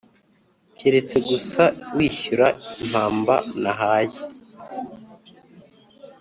Keretse 0.79 1.17
gusa 1.29 1.63
wishyura 1.95 2.47
impamba 2.83 3.35
nahaye 3.61 4.19